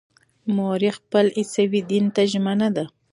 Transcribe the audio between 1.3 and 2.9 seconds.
عیسوي دین ته ژمنه ده.